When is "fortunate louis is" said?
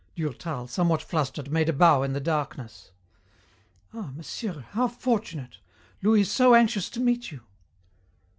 4.87-6.31